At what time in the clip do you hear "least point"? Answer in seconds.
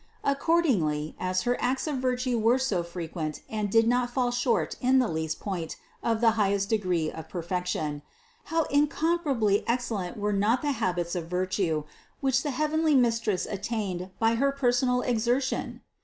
5.07-5.75